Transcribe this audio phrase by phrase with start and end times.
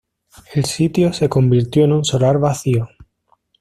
[0.55, 2.89] El sitio se convirtió en un solar vacío.